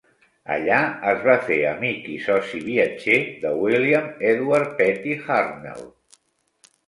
Allà 0.53 0.77
es 1.09 1.19
va 1.25 1.33
fer 1.49 1.57
amic 1.71 2.07
i 2.13 2.15
soci 2.27 2.61
viatger 2.69 3.19
de 3.43 3.51
William 3.65 4.07
Edward 4.31 4.73
Petty 4.81 5.15
Hartnell. 5.35 5.85